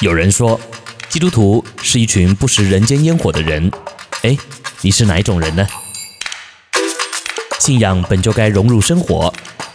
[0.00, 0.60] 有人说，
[1.08, 3.70] 基督徒是一群不食人间烟火的人。
[4.22, 4.36] 哎，
[4.80, 5.64] 你是哪一种人呢？
[7.60, 9.32] 信仰本就该融入生活，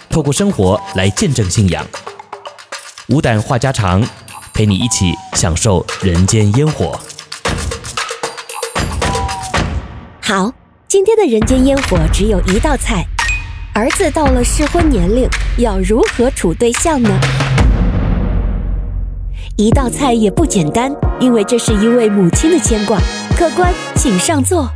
[0.10, 1.88] 透过生活来见证信仰。
[3.08, 4.05] 无胆话家常，
[4.54, 7.00] 陪你一起享受人间烟火。
[10.22, 10.52] 好，
[10.90, 13.06] 今天的人间烟火只有一道菜：
[13.74, 17.18] 儿子到了适婚年龄，要如何处对象呢？
[19.60, 22.98] 一道菜也不简单，因为这是一位母亲的牵挂。
[23.38, 24.70] 客官，请上座。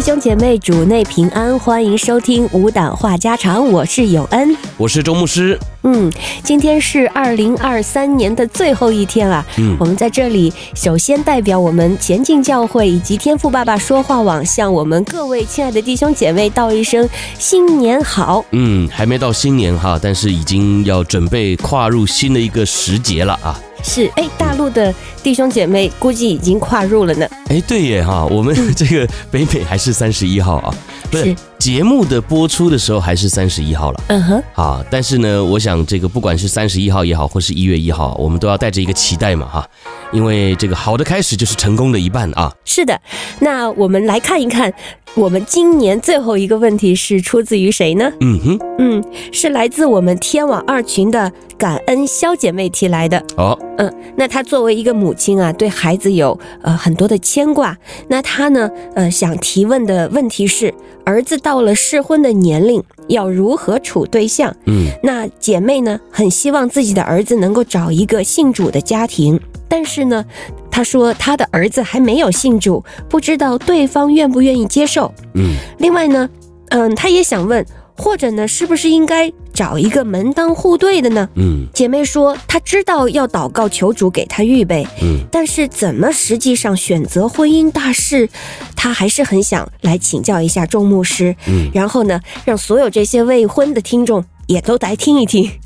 [0.00, 5.58] 弟兄姐妹，主内平安，欢迎收听无胆话家常，我是永恩，我是周牧师。
[5.82, 6.10] 嗯，
[6.42, 9.44] 今天是二零二三年的最后一天啊。
[9.58, 17.06] 嗯，我们在这里首先代表我们前进教会以及天赋爸爸说话网，向我们各位亲爱的弟兄姐妹道一声
[17.38, 18.42] 新年好。
[18.52, 23.60] 嗯，还没到新年哈，但是已经要准备跨入新的一个时节了啊。
[23.82, 27.28] 是，哎，大陆的弟兄姐妹估计已经跨入了呢。
[27.48, 30.74] 哎，对耶哈，我们这个北美还是三十一号啊。
[31.10, 31.34] 不是。
[31.60, 39.68] 节目的播出的时候还是三十一号了，嗯哼，啊，但是呢，我想这个不管是三十一号也好，或是一月一号，我们都要带着一个期待嘛，哈，
[40.10, 42.50] 因为这个好的开始就是成功的一半啊。
[42.64, 42.98] 是的，
[43.40, 44.72] 那我们来看一看，
[45.14, 48.10] 我们今年最后一个问题是出自于谁呢？
[48.20, 53.22] 嗯哼，嗯，是来自我们天网二群的感恩肖姐妹提来的。
[53.36, 57.76] 哦，嗯，那她作为一个母亲啊，对孩子有呃很多的牵挂，
[58.08, 60.72] 那她呢，呃，想提问的问题是，
[61.04, 61.49] 儿子到。
[61.50, 64.54] 到了适婚的年龄，要如何处对象？
[64.66, 70.24] 嗯，那姐妹呢，很希望自己的儿子能够找一个信主的家庭，但是呢，
[70.70, 75.12] 她说她的儿子还没有信主，不知道对方愿不愿意接受。
[75.34, 76.30] 嗯，另外呢，
[76.68, 77.66] 嗯，她也想问。
[77.96, 81.28] 或者呢，是不是应该找一个门当户对的呢？
[81.34, 88.28] 嗯，姐妹说她知道要祷告求主给她预备，嗯，但是怎么实际上选择婚姻大事，
[88.74, 95.50] 她还是很想来请教一下众牧师，嗯，然后呢，让所有这些未婚的听众也都来听一听。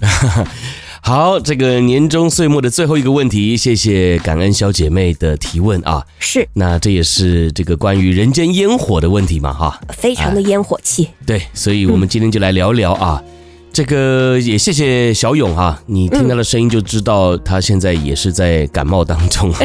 [1.06, 6.02] 好，这个年终岁末的最后一个问题，谢谢感恩小姐妹的提问啊。
[6.18, 11.10] 是，那这也是这个关于人间烟火的问题嘛，哈，非常的烟火气。
[11.26, 13.22] 对，所以我们今天就来聊聊啊。
[13.22, 13.33] 嗯
[13.74, 19.50] 这个也谢谢小勇哈，你听他的声音就知道他现在也是在感冒当中。
[19.50, 19.58] 啊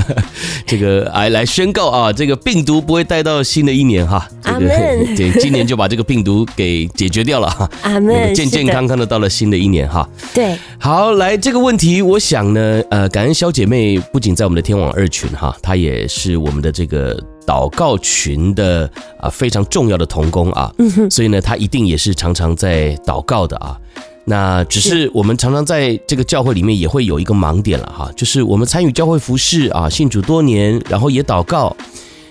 [0.66, 4.26] 这个来来宣告啊，这个病毒不会带到新的一年哈。
[4.42, 4.68] 这个
[5.14, 7.70] 对，今年就把这个病毒给解决掉了哈。
[7.82, 8.34] 阿门。
[8.34, 10.08] 健健康康的到了新的一年哈。
[10.32, 10.56] 对。
[10.78, 17.22] 好，来这个问题，我想呢，呃，感恩小姐妹不仅在我们的天网二群哈，她也是我们的这个。
[17.46, 20.72] 祷告群的啊，非常重要的童工啊，
[21.10, 23.78] 所以呢，他一定也是常常在祷告的啊。
[24.24, 31.76] 那只是我们常常在这个教会里面也会有一个盲点了哈，就是我们参与教会服事啊，信主多年，然后也祷告，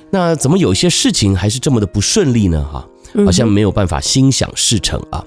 [0.09, 2.66] 那怎么有些事情还是这么的不顺利呢？
[2.71, 2.88] 哈，
[3.25, 5.21] 好像没有办法心想事成啊。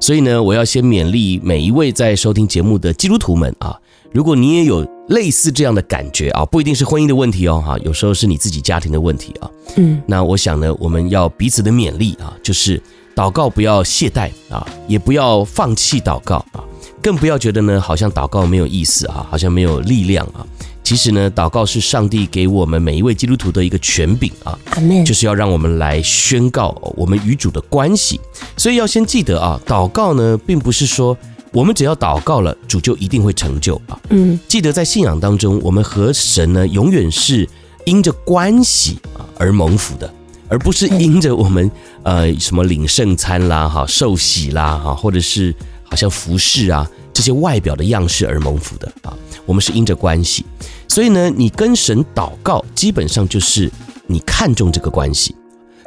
[0.00, 3.78] 所以呢，我要先勉励每一位在收听节目的基督徒们啊。
[4.12, 9.48] 如果你也有类似这样的感觉啊，不一定是婚姻的问题哦，哈，有时候是你自己家庭的问题啊。
[9.76, 12.82] 嗯，那我想呢，我们要彼此的勉励啊，就是
[13.14, 16.64] 祷告不要懈怠啊，也不要放弃祷告啊，
[17.00, 20.44] 更不要觉得呢，好像祷告没有意思啊，好像没有力量啊。
[20.82, 24.58] 其实呢，祷告是上帝给我们每一位基督徒的一个权柄啊，
[25.04, 28.20] 就是要让我们来宣告我们与主的关系。
[28.56, 31.16] 所以要先记得啊，祷告呢，并不是说。
[31.56, 33.98] 我们只要祷告了，主就一定会成就啊！
[34.10, 37.48] 嗯，记得在信仰当中，我们和神呢，永远是
[37.86, 40.12] 因着关系啊而蒙福的，
[40.48, 41.70] 而不是因着我们
[42.02, 49.16] 呃什么领圣餐啦、哈受洗啦、哈或者是好像服饰啊这些外表的样式而蒙福的啊。
[49.46, 50.44] 我们是因着关系，
[50.86, 53.72] 所以呢，你跟神祷告，基本上就是
[54.06, 55.34] 你看重这个关系。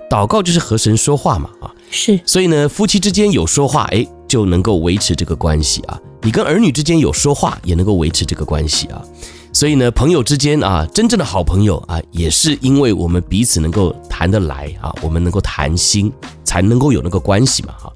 [0.10, 2.20] 祷告就是和神说话嘛，啊，是。
[2.26, 4.04] 所以呢，夫妻之间有说话，哎。
[4.30, 9.04] 就能够维持这个关系啊，你跟儿女之间有说话，也能够维持这个关系啊。
[9.52, 17.74] 所以呢，朋友之间啊，真正的好朋友啊，也是因为我们彼此能够谈得来啊，我们能够谈心，才能够有那个关系嘛。
[17.76, 17.92] 哈，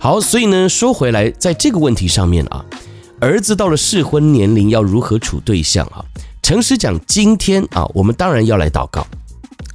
[0.00, 2.64] 好，所以呢，说回来，在这个问题上面啊，
[3.20, 6.04] 儿子到了适婚年龄，要如何处对象啊？
[6.42, 9.06] 诚实讲，今天啊，我们当然要来祷告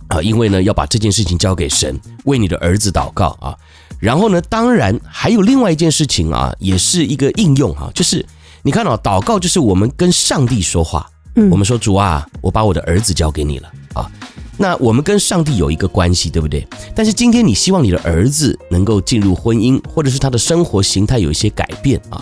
[0.09, 3.55] 啊，因为呢，要把这件事情交给神，为你的儿子祷告啊。
[4.03, 8.25] 然后呢，当然还有另外一件事情啊，也是一个应用哈，就是
[8.61, 14.11] 你看到祷告就是我们跟上帝说话，嗯，我们说主啊，我把我的儿子交给你了啊，
[14.57, 16.67] 那我们跟上帝有一个关系，对不对？
[16.94, 22.21] 但是今天你希望你的儿子能够进入婚姻，或者是他的生活形态有一些改变啊，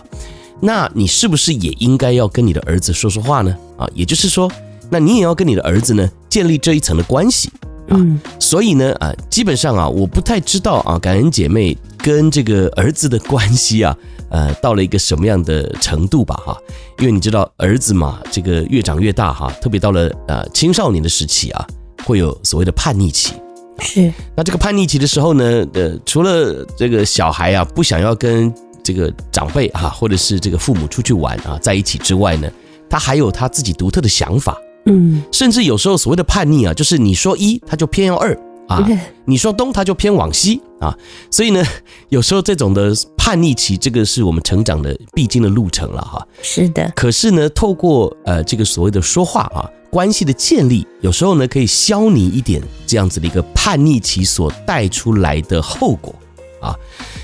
[0.60, 3.58] 那你是不是也应该要跟你的儿子说说话呢？
[3.80, 4.48] 啊，也就是说，
[4.92, 7.50] 那你也要跟你的儿子呢建立这一层的关系
[7.92, 8.22] 啊。
[8.40, 13.96] 所以呢，啊，基本上啊，我不太知道啊，感恩姐妹跟这个儿子的关系啊，
[14.30, 16.36] 呃，到了一个什么样的程度吧？
[16.46, 16.58] 哈，
[17.00, 21.68] 因为你知道儿子嘛，这个越长越大哈，特别到了呃青少年的时期啊。
[22.04, 23.36] 会有所谓的叛逆期，
[23.80, 24.12] 是。
[24.36, 28.52] 那这个叛逆期的时候呢，呃，除了这个小孩啊不想要跟
[28.84, 32.50] 这个长辈啊，或者是这个父母出去玩啊在一起之外呢，
[32.90, 38.38] 他还有他自己独特的想法，嗯，甚至有时候所谓的叛逆啊，就是你说一，他就偏要二
[38.68, 38.88] 啊，
[39.26, 40.98] 你说东，他就偏往西啊，
[41.30, 41.64] 所以呢，
[42.10, 46.26] 有时候这种的叛逆期，这个是我们成长的必经的路程了哈。
[46.42, 46.92] 是的。
[46.96, 49.70] 可是呢，透过呃这个所谓的说话啊。
[49.92, 56.16] 关系的建立，有时候呢可以消弭一点这样子的一个叛逆期所带出来的后果
[56.62, 56.74] 啊，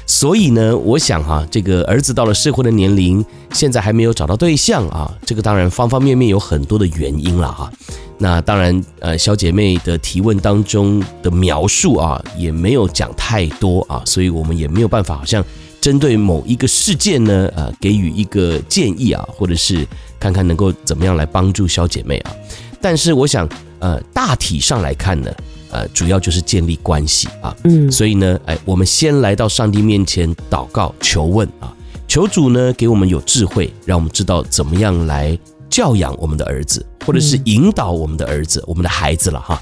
[0.08, 7.72] 所以呢，我想哈、这个儿子到了适婚的年龄，现在还没有找到对象啊，这个当然方方面面有很多的原因了哈、
[8.18, 15.44] 那当然，呃，小姐妹的提问当中的描述啊，也没有讲太多啊，所以我们也没有办法好像
[15.82, 19.86] 针对某一个事件呢，呃，给予一个建议啊，或者是。
[20.20, 22.36] 看看能够怎么样来帮助小姐妹啊？
[22.82, 25.32] 但是我想，呃，大体上来看呢，
[25.70, 27.56] 呃，主要就是建立关系啊。
[27.64, 31.74] 嗯，所以呢，哎，我们先来到上帝面前祷告求问啊，
[32.08, 35.38] 求主呢给我们有智慧，让我们知道怎么样来
[35.70, 39.62] 教养我们的儿子，或者是引导我们的儿子、我们的孩子了哈。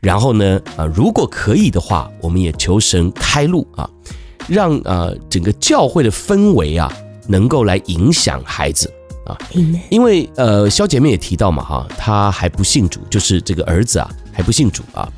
[0.00, 3.88] 然后呢，啊，如果可以的话，我们也求神开路啊，
[4.46, 6.92] 让呃整个教会的氛围啊，
[7.26, 8.92] 能够来影响孩子。
[9.24, 9.36] 啊，
[9.90, 15.12] 因为呃，肖姐妹也提到嘛，哈，她还不信主，就是这个儿子啊还不信主啊。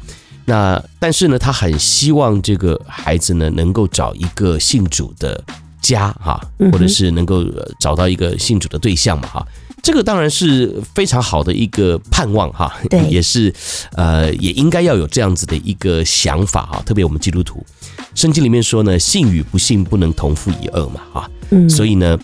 [0.49, 5.45] 那但是呢，他很希望这个孩子呢能够找一个信主的
[5.83, 6.41] 家哈，
[6.73, 7.45] 或者是能够
[7.79, 9.47] 找到一个信主的对象嘛，哈。
[9.83, 13.53] 这个当然是非常好的一个盼望哈，对， 也是
[13.93, 16.83] 呃也应该要有这样子的一个想法哈。
[16.87, 17.63] 特别我们基督徒，
[18.15, 22.19] 圣经里面说呢，信与不信不能同父一轭嘛，哈，嗯，所以呢。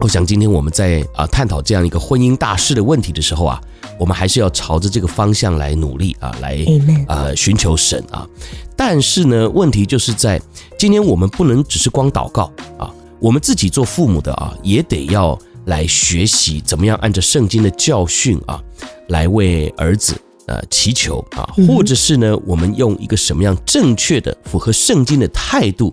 [0.00, 3.60] 我想今天我们在啊探讨这样一个婚姻大事的问题的时候啊，
[3.98, 6.64] 我们还是要朝着这个方向来努力啊，来
[7.08, 8.26] 啊寻求神啊。
[8.76, 10.40] 但是呢，问题就是在
[10.78, 12.44] 今天我们不能只是光祷告
[12.78, 18.62] 啊，我们自己做父母的啊，也得要来学习怎么样按照圣经的教训啊，
[19.08, 20.14] 来为儿子
[20.46, 25.92] 呃祈求啊，或者是呢，我们用一个什么样正确的、符合圣经的态度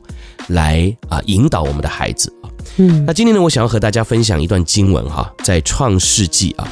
[0.50, 2.32] 来啊引导我们的孩子。
[2.78, 6.68] 嗯，那今天呢，我想要和大家分享一段经文哈，在创世纪啊，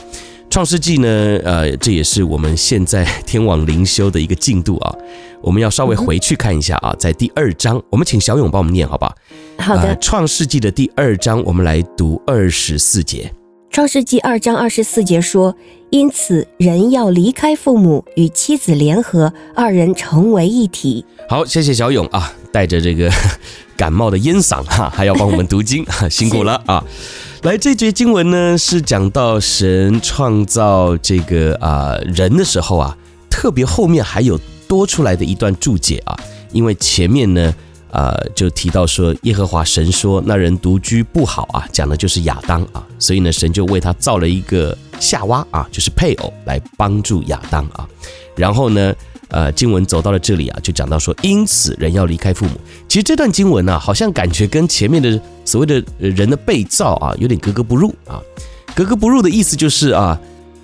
[0.50, 1.08] 创世纪呢，
[1.44, 4.96] 呃，这也是我们现在天网灵修的一个进度啊，
[5.42, 9.16] 我们要稍微回去看一下啊，在第二章，我们请小勇帮我们念好不好？
[9.58, 13.32] 好的，呃，创世纪的第二章，我们来读二十四节。
[13.74, 15.56] 创世纪二章二十四节说
[15.90, 23.12] ：“因此人要离开父母，与妻子联合，二人成为一体。”好，谢谢小勇啊，带着这个。
[23.76, 26.86] 感冒的烟嗓哈，还要帮我们读经， 辛苦了啊！
[27.42, 32.96] 来，这节经文呢是讲到神创造这个啊人的时候啊，
[33.28, 36.16] 特别后面还有多出来的一段注解啊，
[36.52, 37.52] 因为前面呢
[37.94, 47.88] 呃就提到说耶和华神说那人独居不好啊，讲的就是亚当啊，所以呢神就为他造了一个夏娃啊，就是配偶来帮助亚当啊，
[48.36, 48.94] 然后呢。
[49.30, 52.52] 呃，经文走到了这里啊，就讲到说，因此人要离开父母。
[52.88, 58.22] 其实这段经文呢、好像感觉跟前面的所谓的人的被造啊，有点格格不入啊。
[58.76, 60.20] 格格不入的意思就是啊，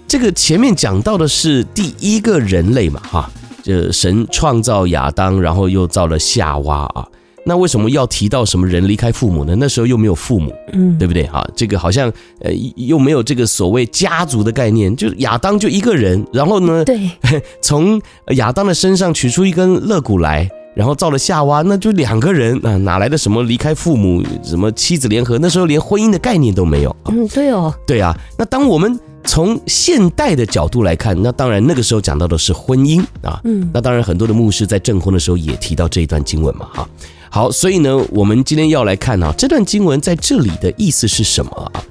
[0.07, 3.31] 这个前面讲到的是第一个人类嘛，哈，
[3.63, 7.07] 就神创造亚当，然后又造了夏娃啊。
[7.45, 9.55] 那为什么要提到什么人离开父母呢？
[9.57, 11.25] 那时候又没有父母，嗯，对不对？
[11.27, 17.09] 哈，这个好像呃又没有这个所谓家族的概念，就是亚当就一个人，然后呢，对，
[17.61, 18.01] 从
[18.35, 25.37] 亚当的身上取出一根肋骨来，然后造了夏娃，那就两个人啊，哪来的什么离开父母，什么妻子联合？
[25.39, 26.95] 那时候连婚姻的概念都没有。
[27.05, 28.15] 嗯，对哦，对啊。
[28.37, 36.87] 那当我们从现代的角度来看，那当然那个时候讲到的是婚姻啊，嗯，那当然很多的牧师在证婚的时候也提到这一段经文嘛，哈。
[37.29, 41.83] 好，所以呢，我们今天要来看啊，这段经文在这里的意思是什么啊？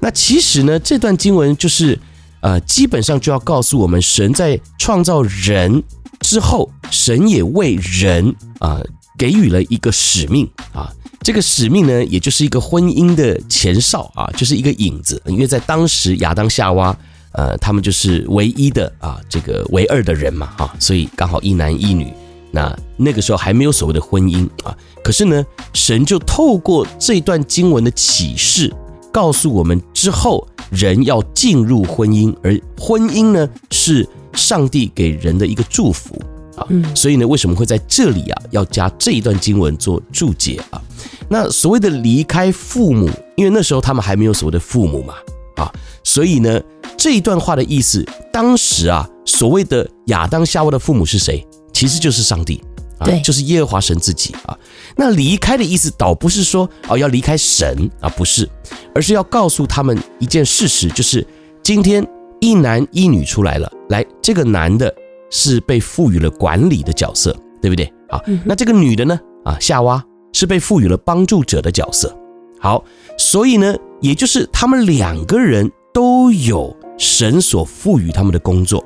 [0.00, 1.98] 那其实呢，这段经文就是，
[2.40, 5.82] 呃，基本上就要告诉我们，神在创造人
[6.20, 8.80] 之后，神也为人啊
[9.18, 10.90] 给予了一个使命啊。
[11.20, 16.96] 这个使命呢，也就是一个婚姻的前哨啊，就是一个影子，因为在当时亚当夏娃
[17.32, 22.10] 呃，他们就是唯一的啊，这个唯二的人嘛，哈，所以刚好一男一女。
[22.50, 28.74] 那那个时候还没有所谓的婚姻啊，可是呢，神就透过这段经文的启示，
[29.12, 36.20] 告诉我们之后人要进入婚姻，而婚姻呢是上帝给人的一个祝福
[36.56, 36.66] 啊。
[36.94, 40.80] 所以呢，为什么会在这里啊要加这一段经文做注解啊？
[41.28, 45.14] 那所谓的离开父母，因为那时候他们还没有所谓的父母嘛
[45.56, 46.60] 啊，所以呢
[46.96, 51.46] 这一段话的意思，当时啊所谓的亚当夏娃的父母是谁？
[51.78, 52.60] 其实就是上帝
[52.98, 54.58] 啊，就是耶和华神自己啊。
[54.96, 58.48] 那离开的意思倒不是说哦要离开神啊，不是，
[58.92, 61.24] 而是要告诉他们一件事实，就是
[61.62, 62.04] 今天
[62.40, 63.70] 一男一女出来了。
[63.90, 64.92] 来，这个男的
[65.30, 67.32] 是被赋予了管理的角色，
[67.62, 67.88] 对不对？
[68.10, 69.16] 好，那这个女的呢？
[69.44, 72.12] 啊，夏娃是被赋予了帮助者的角色。
[72.58, 72.84] 好，
[73.16, 78.84] 所以呢，也就是他们两个人都有神所赋予他们的工作。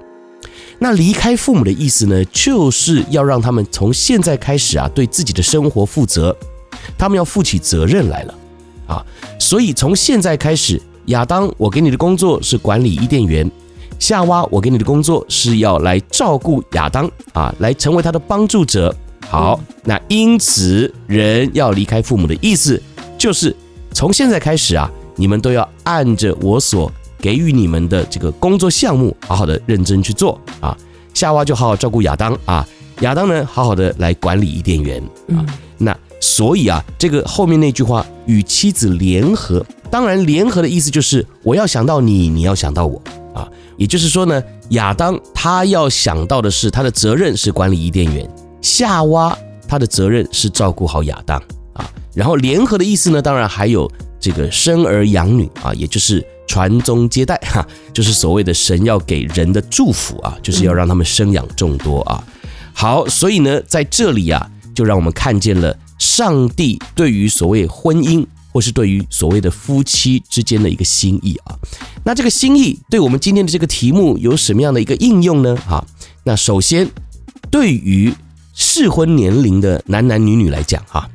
[0.83, 6.37] 那离开父母的意思呢，就是要让他们从现在开始啊，对自己的生活负责，
[6.99, 8.35] 他们要负起责任来了
[8.89, 9.07] 啊。
[9.39, 13.49] 所以从现在开始，亚当，我给你的工作是管理伊甸园；
[14.01, 18.93] 夏娃，我给你的工作是要来照顾亚当啊，来成为他的帮助者。
[19.29, 22.83] 好，那因此人要离开父母的意思，
[23.17, 23.55] 就是
[23.93, 26.91] 从现在开始啊，你们都要按着我所。
[27.23, 30.77] 给予你们的这个工作项目，好好的认真去做啊。
[31.15, 32.67] 夏娃就好好照顾亚当啊，
[33.01, 35.47] 亚当呢，好好的来管理伊甸园啊。
[35.79, 43.01] 那所以啊，这个后面那句话与妻子联合，当然联合的意思就是我要想到你，你要想到我
[43.33, 43.49] 啊。
[43.77, 48.29] 也就是说呢，亚当他要想到的是他的责任是管理伊甸园，
[48.61, 49.39] 夏娃
[49.69, 51.41] 他的责任是照顾好亚当
[51.73, 51.89] 啊。
[52.15, 53.89] 然后联合的意思呢，当然还有
[54.19, 56.27] 这个生儿养女啊，也就是。
[56.47, 62.23] 传宗接代哈，就是所谓的神要给人的祝福啊，就是要让他们生养众多啊。
[62.75, 71.57] 好，所以呢，在这里啊，就让我们看见了上帝对于所谓婚姻，或是对于所谓的夫妻之间的一个心意啊。
[72.05, 75.57] 那这个心意对我们今天的这个题目有什么样的一个应用呢？
[75.57, 75.85] 哈，
[76.25, 76.91] 那首先
[77.51, 78.13] 对于
[78.55, 81.09] 适婚年龄的男男女女来讲哈，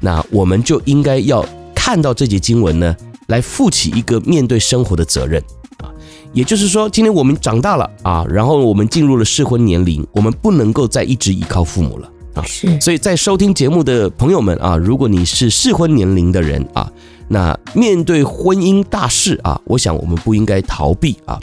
[0.00, 1.44] 那我们就应该要
[1.74, 2.96] 看到这节经文呢。
[3.28, 5.42] 来负起一个面对生活的责任
[5.82, 5.92] 啊，
[6.32, 12.42] 也就是说，今天我们长大了啊，然后我们进入了适婚年龄，我们不能够再一直依靠父母了啊。
[12.44, 16.90] 是，所以在收听节目的朋友们啊，如果你是适婚年龄的人啊，
[17.28, 21.38] 那面对婚姻大事啊，我想我们不应该逃避啊，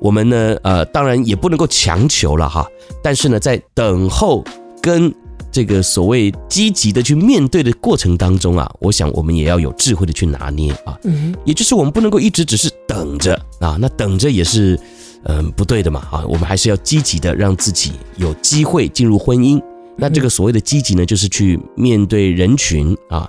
[0.00, 2.66] 我们呢，呃，当然也不能够强求了哈，
[3.02, 4.44] 但是呢，在等候
[4.82, 5.12] 跟。
[5.52, 14.80] 这个所谓积极的去面对的过程当中啊，我想我们也要有智慧的去拿捏啊，嗯，也就是我们不能够一直只是等着啊，那等着也是
[15.24, 19.62] 嗯不对的嘛啊，我们还是要积极的让自己有机会进入婚姻。
[19.94, 23.28] 那这个所谓的积极呢，就是去面对人群啊。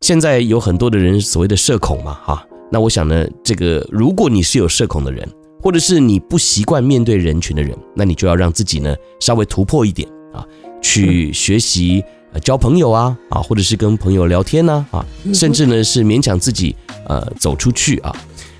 [0.00, 5.28] 现在有很多的人所谓的社恐嘛哈，那我想呢，这个如果你是有社恐的人，
[5.62, 10.44] 或者是你不习惯面对人群的人，那你就要让自己呢稍微突破一点啊。
[10.80, 16.74] 去学习呃交朋友啊啊，或者是跟朋友聊天呐啊，甚至呢是勉强自己
[17.06, 18.14] 呃走出去啊。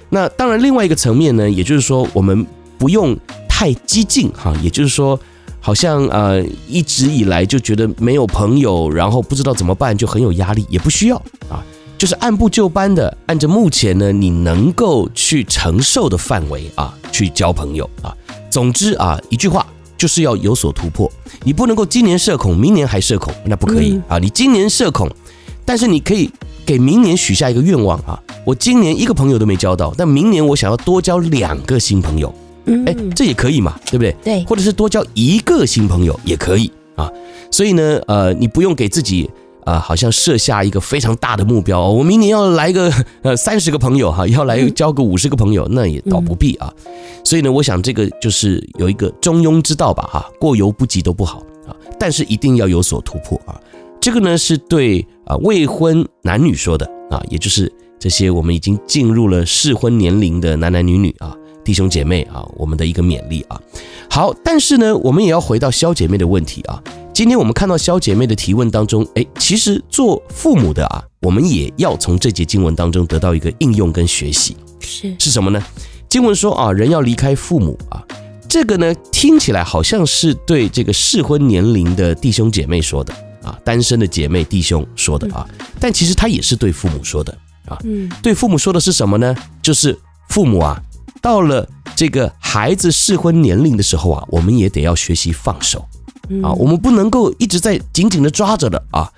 [0.09, 2.47] 那当然另外一个层面呢，也就是说我们
[2.79, 3.17] 不用
[3.49, 5.19] 太激进哈，也就是说
[5.61, 11.17] 好像呃一直以来就觉得没有朋友，然后不知道怎么办，就很有压力，也不需要
[11.49, 11.63] 啊，
[11.97, 18.13] 就是按部就班的按着目前呢你能够去承受的范围啊去交朋友啊。
[18.51, 19.65] 总之啊一句话。
[20.01, 21.13] 就是要有所突破，
[21.45, 24.19] 你不能够今年社恐，明年还社恐，那不可以啊！
[24.19, 25.07] 你今年社恐，
[25.63, 26.31] 但是你可以
[26.65, 28.19] 给明年许下一个愿望啊！
[28.47, 32.35] 我今年一个朋友都没交到，但明年我想要多交两个新朋友，
[32.87, 34.17] 哎，这也可以嘛，对不对？
[34.25, 37.13] 对，或者是多交一个新朋友也可以啊！
[37.51, 39.29] 所以呢，呃，你不用给自己。
[39.65, 46.73] 啊，好像设下一个非常大的目标，我明年要来个 呃三十个朋友哈，要来交个五十个朋友，那也倒不必啊。
[47.25, 53.61] 所以呢，我想这个就是有一个中庸之道吧哈，过犹不及都不好啊，但是一定要有所突破啊。
[54.01, 63.61] 这个呢是对啊未婚男女说的啊，也就是这些我们已经进入了适婚年龄的男男女女啊，弟兄姐妹啊，我们的一个勉励啊。
[64.09, 66.83] 好，但是呢，我们也要回到肖姐妹的问题啊。
[67.21, 75.15] 今天我们看到肖姐妹的提问当中，哎，其实做父母的啊，我们也要从这节经文当中得到一个应用跟学习，是。
[75.19, 75.63] 是什么呢？
[76.09, 78.03] 经文说啊，人要离开父母啊，
[78.49, 83.13] 这个呢听起来好像是对这个适婚年龄的弟兄姐妹说的
[83.43, 85.47] 啊，单身的姐妹弟兄说的啊，
[85.79, 87.37] 但其实他也是对父母说的
[87.67, 89.37] 啊，嗯，对父母说的是什么呢？
[89.61, 89.95] 就是
[90.31, 90.83] 父母啊，
[91.21, 95.85] 到了这个孩子适婚年龄的时候啊，我们也得要学习放手
[96.43, 99.11] 啊，我们不能够一直在紧紧的抓着的啊。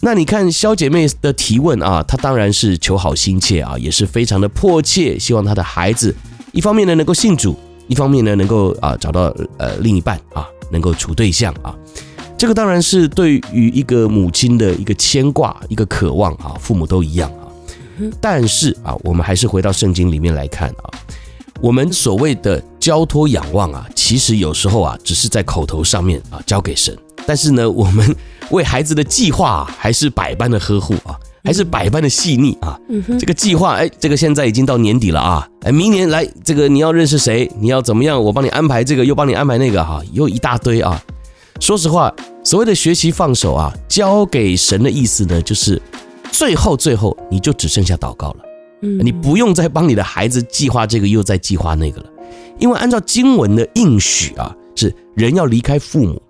[0.00, 6.14] 那你看肖姐妹的提问啊，她当然是求好心切啊，也是非常的迫切，希望她的孩子
[6.52, 11.74] 一方面呢能够信主，一方面呢能够啊找到呃另一半啊，能够处对象啊。
[12.36, 17.46] 这个当然是对于一个母亲的一个牵挂、一个渴望啊，父母都一样啊。
[18.20, 20.90] 但是啊，我们还是回到圣经里面来看啊，
[21.60, 26.92] 我们所谓的交托仰望啊，其实有时候啊，只是在口头上面啊交给神，
[27.24, 28.16] 但是呢，我们
[28.50, 32.76] 为孩子的计划啊，还是百般的呵护啊，还是百般的细腻啊。
[33.20, 41.00] 这个计划，哎，这个现在已经到年底了啊，哎，明年来这个你要认识谁，你要怎么样，我帮你安排这个，又帮你安排那个哈，又一大堆啊。
[41.60, 42.12] 说实话。
[42.42, 45.80] 所谓的学习放手啊，交给神的意思呢，就是
[46.32, 48.38] 最后最后你就只剩下祷告了。
[48.82, 52.06] 嗯，你不用再帮你的孩子计划这个又再计划那个了，
[52.58, 56.20] 因为按照经文的应许啊，是人要离开父母，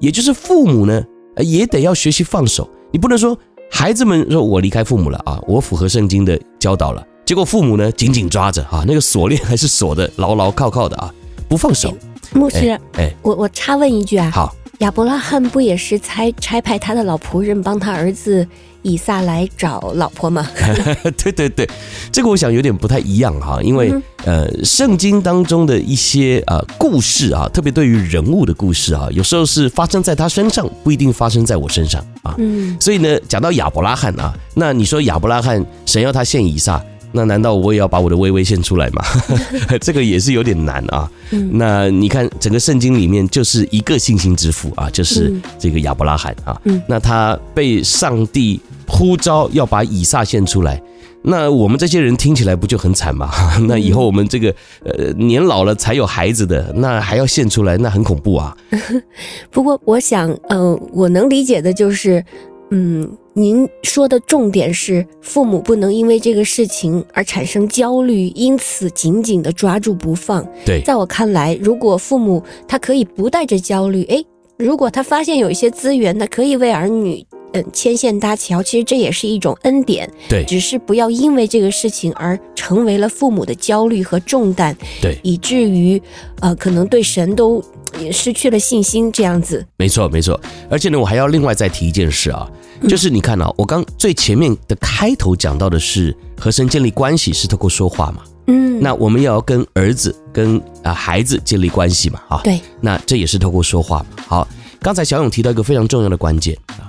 [0.00, 1.04] 也就是父母呢
[1.36, 2.68] 也得要学习放手。
[2.90, 3.38] 你不能说
[3.70, 11.14] 孩子们说我离开父母了啊，我符合圣经的教导了，结果父母呢紧紧抓着啊，那个锁链还是锁的牢牢靠靠的啊，
[11.48, 11.94] 不放手。
[12.32, 14.54] 牧师，哎，哎我我插问一句啊，好。
[14.78, 18.46] 亚伯拉罕不也是差差派他的老仆人帮他儿子
[18.88, 20.48] 以撒来找老婆吗？
[21.22, 21.68] 对对对，
[22.10, 23.92] 这个我想有点不太一样哈，因为
[24.24, 32.34] 呃，圣经当中的一些呃故事啊，特别对于人物的故事啊，有时候是发生在他身上，不一定发生在我身上啊。
[32.38, 36.82] 嗯，所以呢，讲到亚伯拉罕啊，那你说亚伯拉罕神要他献以撒。
[37.12, 39.02] 那难道我也要把我的微微献出来吗？
[39.80, 41.10] 这个也是有点难啊。
[41.52, 46.60] 那你看整个圣经里面就是一个信心之父啊，就是这个亚伯拉罕啊。
[46.86, 50.80] 那他被上帝呼召要把以撒献出来，
[51.22, 53.30] 那我们这些人听起来不就很惨吗？
[53.68, 58.56] 那以后我们这个呃年老了才有孩子的，那还要献出来，那很恐怖啊。
[59.50, 62.22] 不过我想，嗯，我能理解的就是。
[62.70, 70.46] 嗯，您说的重点是父母不能因为这个事情而产生焦虑，因此紧紧的抓住不放。
[70.66, 74.24] 对，在我看来，如果父母他可以不带着焦虑，诶，
[74.58, 80.10] 如果他发现有一些资源，他可以为儿女嗯牵线搭桥，其实这也是一种恩典。
[80.28, 84.76] 对，只是不要因为这个事情而成为了父母的焦虑和重担。
[85.00, 86.00] 对，以至于
[86.40, 87.62] 呃可能对神都
[88.00, 89.66] 也失去了信心，这样子。
[89.76, 90.40] 没错，没错。
[90.70, 92.48] 而且呢，我还要另外再提一件事啊。
[92.88, 104.22] 就是你看啊，我刚最前面的开头讲到的是和神建立关系是透过说话嘛，嗯，那我们要跟儿子跟啊孩子建立关系嘛，啊，对，那这也是透过说话嘛。
[104.28, 104.48] 好，
[104.80, 106.86] 刚才小勇提到一个非常重要的关键啊，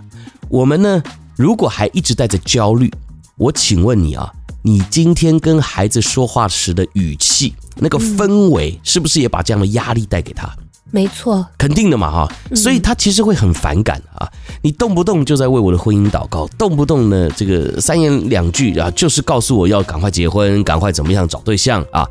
[0.48, 1.02] 我们呢
[1.36, 2.94] 如果还一直带着焦虑，
[3.36, 4.32] 我请问你啊，
[4.62, 10.48] 你今天跟孩子说话时的语气，那个氛围，是不是也把这样的压力带给他？
[10.92, 14.28] 没错，肯定的嘛哈，所以他其实会很反感啊。
[14.62, 22.08] 你动不动就在为我的婚姻祷告，动不动呢这个三言两句啊，就是告诉我要赶快结婚，赶快怎么样找对象啊。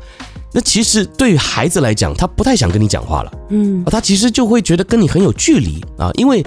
[0.51, 6.43] 那其实对于孩子来讲，他不太想跟你讲话了，嗯，他其实就会觉得跟你很有距离啊，因为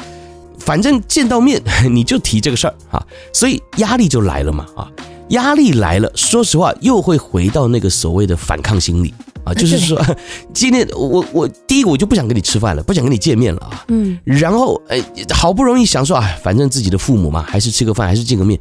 [0.59, 4.91] 反正见到面 你就提这个事儿啊，所以压力就来了嘛啊，
[5.29, 9.15] 压力来了，说实话又会回到那个所谓的反抗心理。
[9.45, 10.01] 啊， 就是说，
[10.53, 13.85] 今天我我第一个我就不想跟你吃饭了，不想跟你见面了啊。
[13.89, 15.03] 嗯，然后哎，
[15.33, 18.59] 好不容易想说，哎，反正自己的父母嘛，还是吃个饭，还是见个面，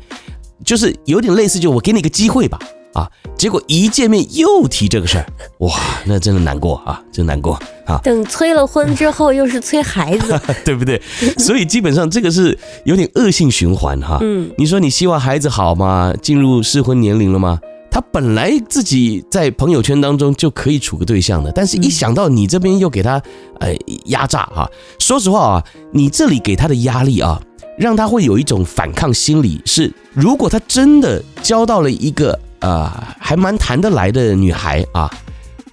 [0.66, 2.60] 就是有点类似，就我给你个机会吧。
[2.94, 5.26] 啊，结果一见面又提这个事儿，
[5.60, 7.98] 哇，那真的难过啊，真难过啊。
[8.04, 11.02] 等催了婚之后，又是催孩子， 对不对？
[11.38, 14.18] 所以基本上这个是有点恶性循环哈。
[14.20, 16.14] 嗯，你说你希望孩子好吗？
[16.22, 17.62] 进入适婚年龄了吗？
[17.92, 23.22] 他本来自己在朋友圈当中就可以处个对象的，但是一想到你这边又给他
[23.60, 23.76] 呃
[24.06, 24.66] 压榨啊，
[24.98, 27.42] 说实话啊，你这里给他的压力啊，
[27.78, 29.62] 让他会有一种反抗心理。
[29.66, 35.12] 是如果他真的交到了一个呃还蛮谈得来的女孩啊，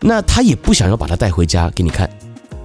[0.01, 2.11] 那他也不想要把她带回家给你看，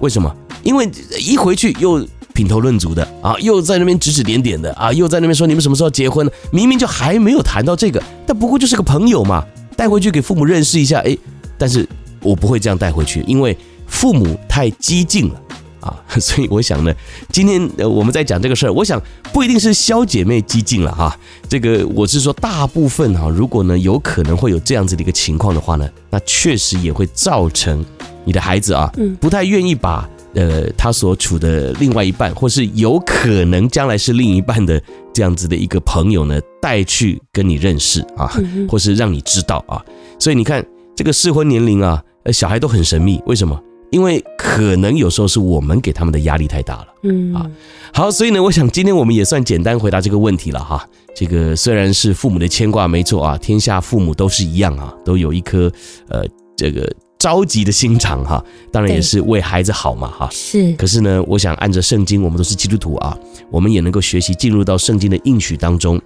[0.00, 0.34] 为什么？
[0.64, 0.90] 因为
[1.20, 2.04] 一回去又。
[2.34, 6.28] 品头论足的啊，又在那边指指点点的啊，又在那边说你们什么时候结婚？
[6.50, 9.44] 明明就还没有谈到这个，但不过就是个朋友嘛，
[9.76, 11.00] 带回去给父母认识一下。
[11.02, 11.16] 哎，
[11.56, 11.88] 但是
[12.20, 15.40] 我不会这样带回去，因为父母太激进了
[15.78, 15.96] 啊。
[16.18, 16.92] 所以我想呢，
[17.30, 19.00] 今天呃我们在讲这个事儿，我想
[19.32, 21.16] 不一定是肖姐妹激进了哈。
[21.48, 27.84] 这个我是说大部分哈，如果呢有可能会有这样子的一个情况的话呢，那确实也会造成
[28.24, 30.08] 你的孩子啊，不太愿意把。
[30.34, 34.80] 呃，他所处的另外一半，或是有可能将来是另一半的
[35.12, 38.32] 这样子的一个朋友呢，带去跟你认识啊，
[38.68, 39.82] 或是让你知道啊。
[40.18, 40.64] 所以你看，
[40.96, 43.60] 这个适婚年龄啊，呃，小孩都很神秘，为什么？
[43.90, 46.86] 因为可能有时候是我们给他们的压力太大了。
[47.04, 47.48] 嗯啊，
[47.92, 50.84] 好，所以呢，我想今天我们也算简单回答这个问题了哈。
[51.14, 55.70] 这个虽然是父母的牵挂，没错啊，天下父母都是一样啊，都有一颗
[56.08, 56.24] 呃
[56.56, 56.92] 这个
[57.24, 58.44] 着急的心肠哈。
[58.70, 60.28] 当然也是为孩子好嘛哈。
[60.30, 60.72] 是。
[60.74, 63.16] 可是呢，我想按着圣经，我们都是基督徒啊，
[63.50, 65.98] 我们也能够学习进入到圣经的应许当中。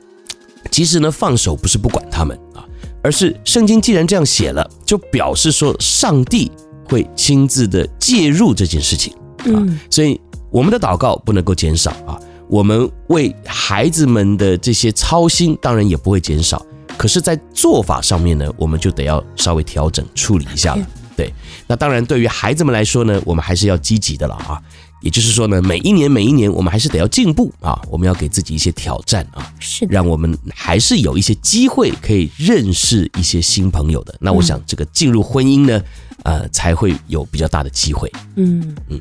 [0.71, 2.65] 其实呢，放手不是不管他们啊，
[3.03, 6.51] 而是圣经既然这样写了，就表示说上帝
[6.89, 9.13] 会亲自的介入这件事情
[9.53, 9.59] 啊。
[9.91, 12.17] 所以我们的祷告不能够减少啊。
[12.49, 16.65] 我们为孩子们的这些操心，当然也不会减少。
[16.97, 20.87] 可是，在做法上面呢，我们就得要稍微调整处理一下了。
[21.19, 21.35] 对，
[21.67, 24.63] 那当然，对于孩子们来说呢，我们还是要积极的了啊。
[25.01, 27.81] 也就是说呢，每一年每一年，我们还是得要进步啊。
[27.89, 34.15] 我们要给自己一些挑战啊，是的，让我们还是有一些机会可以认识一些新朋友的。
[34.21, 35.83] 那我想，这个进入婚姻呢，
[36.23, 38.09] 呃，才会有比较大的机会。
[38.37, 39.01] 嗯嗯。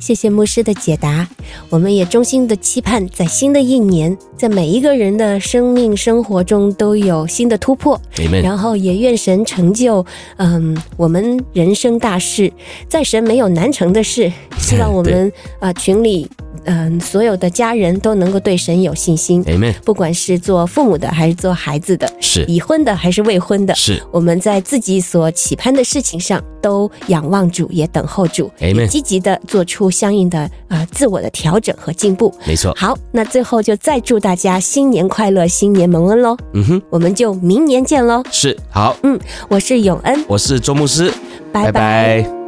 [0.00, 1.28] 谢谢牧师的解答，
[1.68, 8.00] 我们也衷心的期盼，在新的一年，在每一个人的生命生活中都有新的突破。
[8.16, 8.42] Amen。
[8.42, 10.04] 然后也愿神成就，
[10.38, 12.50] 嗯，我们人生大事，
[12.88, 14.32] 在神没有难成的事。
[14.58, 16.28] 希望我们啊、呃、群里。
[16.64, 19.42] 嗯，所有的家人都能够对神有信心。
[19.44, 19.72] Amen。
[19.82, 28.86] 不管是做父母的还是做孩子的，是已婚的还是未婚的，是我们在自己所期盼的事情上都仰望主，也等候主，Amen。
[28.86, 32.32] 积极的做出相应的啊、呃、自我的调整和进步。
[32.46, 32.72] 没错。
[32.76, 36.36] 好，那最后就再祝大家新年快乐，新年蒙恩喽。
[36.54, 38.22] 嗯哼，我们就明年见喽。
[38.30, 38.96] 是，好。
[39.02, 41.12] 嗯，我是永恩，我是周牧师，
[41.52, 41.72] 拜拜。
[41.72, 42.39] 拜拜。